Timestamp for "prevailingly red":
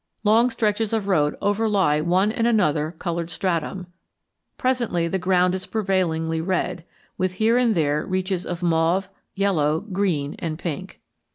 5.67-6.85